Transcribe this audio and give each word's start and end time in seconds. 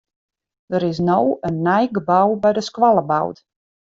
Der 0.71 0.81
is 0.89 0.99
no 1.09 1.19
in 1.49 1.55
nij 1.67 1.85
gebou 1.97 2.27
by 2.43 2.51
de 2.57 2.63
skoalle 2.69 3.03
boud. 3.11 3.37